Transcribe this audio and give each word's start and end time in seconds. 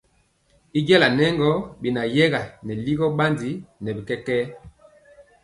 Y 0.77 0.79
jala 0.87 1.07
nɛ 1.17 1.25
gɔ 1.39 1.49
beyɛga 1.81 2.41
nɛ 2.65 2.73
ligɔ 2.85 3.05
bandi 3.17 3.49
nɛ 3.83 3.89
bi 3.95 4.01
kɛkɛɛ. 4.07 4.43